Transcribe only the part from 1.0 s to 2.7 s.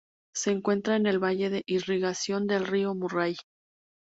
el valle de irrigación del